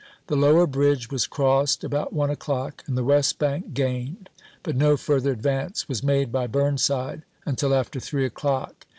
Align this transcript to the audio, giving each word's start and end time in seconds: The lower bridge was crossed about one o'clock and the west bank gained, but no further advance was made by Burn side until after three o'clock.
The 0.25 0.35
lower 0.35 0.65
bridge 0.65 1.11
was 1.11 1.27
crossed 1.27 1.83
about 1.83 2.11
one 2.11 2.31
o'clock 2.31 2.83
and 2.87 2.97
the 2.97 3.03
west 3.03 3.37
bank 3.37 3.75
gained, 3.75 4.31
but 4.63 4.75
no 4.75 4.97
further 4.97 5.31
advance 5.31 5.87
was 5.87 6.01
made 6.01 6.31
by 6.31 6.47
Burn 6.47 6.79
side 6.79 7.21
until 7.45 7.71
after 7.75 7.99
three 7.99 8.25
o'clock. 8.25 8.87